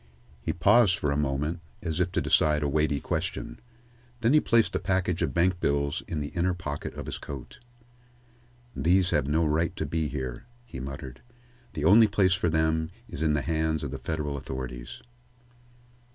[0.41, 3.59] He paused for a moment, as if deciding a weighty question.
[4.21, 7.59] Then he placed the package of bank bills in the inner pocket of his coat.
[8.75, 11.21] "These have no right to be here," he muttered.
[11.73, 15.03] "The only place for them is in the hands of the federal authorities."